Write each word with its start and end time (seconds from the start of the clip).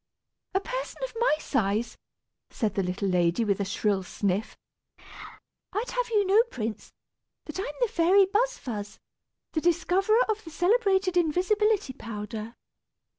"A 0.55 0.59
person 0.59 0.97
of 1.03 1.13
my 1.19 1.35
size!" 1.39 1.95
said 2.49 2.73
the 2.73 2.81
little 2.81 3.07
lady, 3.07 3.45
with 3.45 3.59
a 3.59 3.65
shrill 3.65 4.01
sniff. 4.01 4.57
"I'd 5.73 5.91
have 5.91 6.09
you 6.09 6.21
to 6.23 6.25
know, 6.25 6.43
prince, 6.49 6.91
that 7.45 7.59
I'm 7.59 7.67
the 7.81 7.87
fairy 7.87 8.25
Buz 8.25 8.57
fuz, 8.57 8.97
the 9.51 9.61
discoverer 9.61 10.23
of 10.27 10.43
the 10.43 10.49
celebrated 10.49 11.17
invisibility 11.17 11.93
powder. 11.93 12.55